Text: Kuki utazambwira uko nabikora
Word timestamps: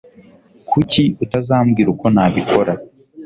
Kuki 0.69 1.03
utazambwira 1.23 1.87
uko 1.95 2.05
nabikora 2.15 2.73